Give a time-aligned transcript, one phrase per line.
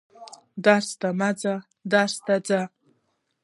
[0.65, 1.53] درس ته مه ځه
[1.91, 2.71] درس ته ځه دي